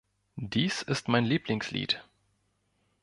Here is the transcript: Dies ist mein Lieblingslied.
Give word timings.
Dies 0.35 0.81
ist 0.81 1.09
mein 1.09 1.25
Lieblingslied. 1.25 2.03